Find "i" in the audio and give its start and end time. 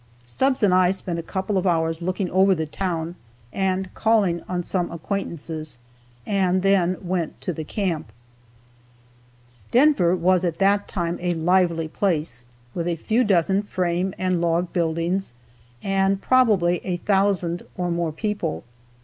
0.73-0.89